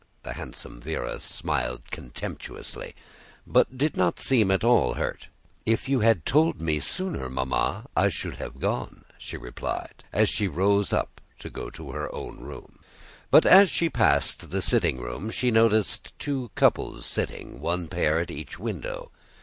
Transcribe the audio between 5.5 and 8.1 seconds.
"If you had told me sooner, Mamma, I